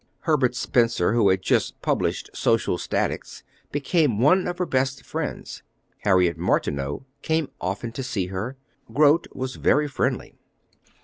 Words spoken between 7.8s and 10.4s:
to see her. Grote was very friendly.